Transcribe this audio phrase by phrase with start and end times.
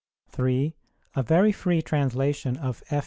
[0.29, 0.73] (3)
[1.15, 2.99] A very free translation of F.